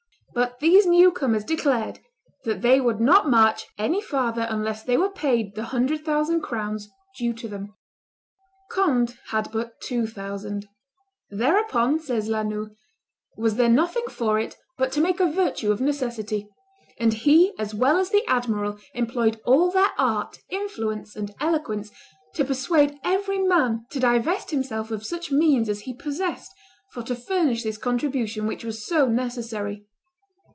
[0.33, 1.99] But these new comers declared
[2.45, 6.87] that they would not march any farther unless they were paid the hundred thousand crowns
[7.17, 7.73] due to them.
[8.71, 10.69] Conde had but two thousand.
[11.29, 12.69] "Thereupon," says La Noue,
[13.35, 16.47] "was there nothing for it but to make a virtue of necessity;
[16.97, 21.91] and he as well as the admiral employed all their art, influence, and eloquence
[22.35, 26.53] to persuade every man to divest himself of such means as he possessed
[26.93, 29.85] for to furnish this contribution, which was so necessary.